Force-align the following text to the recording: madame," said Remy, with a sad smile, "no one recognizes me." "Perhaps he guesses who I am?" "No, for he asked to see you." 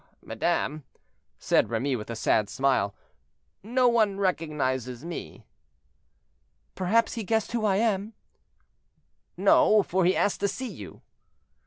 madame," 0.23 0.83
said 1.37 1.69
Remy, 1.69 1.95
with 1.95 2.09
a 2.09 2.15
sad 2.15 2.49
smile, 2.49 2.95
"no 3.61 3.87
one 3.87 4.17
recognizes 4.19 5.05
me." 5.05 5.45
"Perhaps 6.73 7.13
he 7.13 7.23
guesses 7.23 7.51
who 7.51 7.65
I 7.67 7.75
am?" 7.75 8.13
"No, 9.37 9.83
for 9.83 10.03
he 10.03 10.15
asked 10.17 10.39
to 10.39 10.47
see 10.47 10.71
you." 10.71 11.03